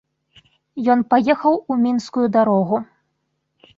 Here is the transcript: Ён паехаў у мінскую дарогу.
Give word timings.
Ён 0.93 1.03
паехаў 1.11 1.59
у 1.75 1.79
мінскую 1.85 2.25
дарогу. 2.39 2.81